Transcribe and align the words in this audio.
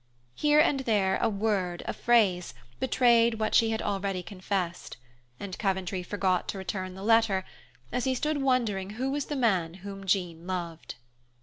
Here 0.33 0.59
and 0.59 0.79
there 0.79 1.17
a 1.17 1.29
word, 1.29 1.83
a 1.85 1.93
phrase, 1.93 2.55
betrayed 2.79 3.35
what 3.35 3.53
she 3.53 3.69
had 3.69 3.83
already 3.83 4.23
confessed, 4.23 4.97
and 5.39 5.55
Coventry 5.59 6.01
forgot 6.01 6.47
to 6.47 6.57
return 6.57 6.95
the 6.95 7.03
letter, 7.03 7.45
as 7.91 8.05
he 8.05 8.15
stood 8.15 8.41
wondering 8.41 8.89
who 8.97 9.11
was 9.11 9.25
the 9.25 9.35
man 9.35 9.75
whom 9.85 10.07
Jean 10.07 10.47
loved. 10.47 10.95